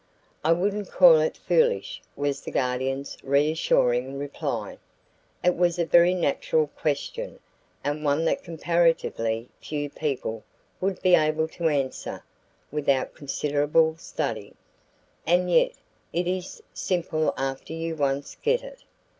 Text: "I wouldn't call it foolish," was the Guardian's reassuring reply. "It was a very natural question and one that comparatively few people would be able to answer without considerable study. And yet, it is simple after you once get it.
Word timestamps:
"I 0.43 0.51
wouldn't 0.51 0.89
call 0.89 1.19
it 1.19 1.37
foolish," 1.37 2.01
was 2.15 2.41
the 2.41 2.49
Guardian's 2.49 3.19
reassuring 3.23 4.17
reply. 4.17 4.79
"It 5.43 5.55
was 5.55 5.77
a 5.77 5.85
very 5.85 6.15
natural 6.15 6.65
question 6.75 7.37
and 7.83 8.03
one 8.03 8.25
that 8.25 8.43
comparatively 8.43 9.47
few 9.61 9.91
people 9.91 10.41
would 10.79 10.99
be 11.03 11.13
able 11.13 11.47
to 11.49 11.69
answer 11.69 12.23
without 12.71 13.13
considerable 13.13 13.95
study. 13.97 14.55
And 15.27 15.51
yet, 15.51 15.73
it 16.11 16.27
is 16.27 16.63
simple 16.73 17.31
after 17.37 17.71
you 17.71 17.95
once 17.95 18.35
get 18.41 18.63
it. 18.63 18.83